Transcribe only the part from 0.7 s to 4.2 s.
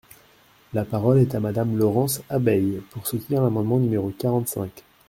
La parole est à Madame Laurence Abeille, pour soutenir l’amendement numéro